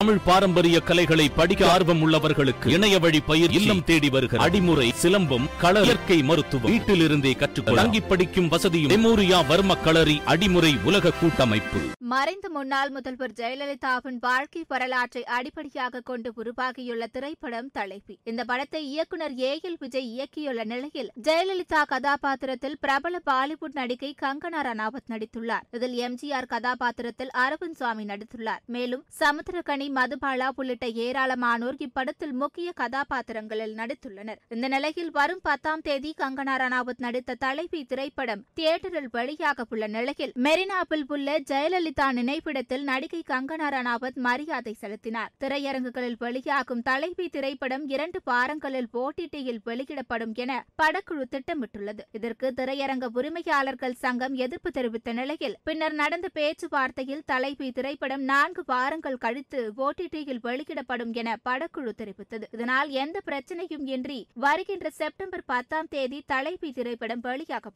[0.00, 5.82] தமிழ் பாரம்பரிய கலைகளை படிக்க ஆர்வம் உள்ளவர்களுக்கு இணைய வழி பயிர் இல்லம் தேடி வருகிற அடிமுறை சிலம்பம் கள
[5.82, 6.72] இயற்கை மருத்துவம்.
[6.72, 7.82] வீட்டிலிருந்தே கற்றுக்கொள்ள.
[7.82, 11.78] தங்கி படிக்கும் வசதியும் மெமோரியா வர்ம களரி அடிமுறை உலக கூட்டமைப்பு.
[11.98, 19.60] மறைந்த முன்னாள் முதல்வர் ஜெயலலிதாவின் வாழ்க்கை வரலாற்றை அடிப்படையாக கொண்டு உருவாகியுள்ள திரைப்படம் தலைவி இந்த படத்தை இயக்குனர் ஏ
[19.62, 25.66] எல் விஜய் இயக்கியுள்ள நிலையில் ஜெயலலிதா கதாபாத்திரத்தில் பிரபல பாலிவுட் நடிகை கங்கனா ரனாவத் நடித்துள்ளார்.
[25.70, 28.64] இதில் எம்ஜிஆர் கதாபாத்திரத்தில் அரவிந்த் சுவாமி நடித்துள்ளார்.
[28.66, 34.40] மேலும் சமுத்திரகனி மதுபாலா உள்ளிட்ட ஏராளமானோர் இப்படத்தில் முக்கிய கதாபாத்திரங்களில் நடித்துள்ளனர்.
[34.48, 41.04] இந்த நிலையில் வரும் பத்தாம் தேதி கங்கனா ரனாவத் நடித்த தலைவி திரைப்படம் தியேட்டரில் வெளியாக உள்ள நிலையில் மெரினாவில்
[41.08, 45.32] உள்ள ஜெயலலிதா நினைவிடத்தில் நடிகை கங்கனா ரனாவத் மரியாதை செலுத்தினார்.
[45.44, 50.52] திரையரங்குகளில் வெளியாகும் தலைவி திரைப்படம் இரண்டு வாரங்களில் ஓடிடியில் வெளியிடப்படும் என
[50.82, 52.02] படக்குழு திட்டமிட்டுள்ளது.
[52.12, 59.60] இதற்கு திரையரங்க உரிமையாளர்கள் சங்கம் எதிர்ப்பு தெரிவித்த நிலையில் பின்னர் நடந்த பேச்சுவார்த்தையில் தலைவி திரைப்படம் நான்கு வாரங்கள் கழித்து
[59.86, 62.46] ஓடிடியில் வெளியிடப்படும் என படக்குழு தெரிவித்தது.
[62.52, 67.72] இதனால் எந்த பிரச்சனையும் இன்றி வருகின்ற செப்டம்பர் பத்தாம் தேதி தலைவி திரைப்படம் வெளியாக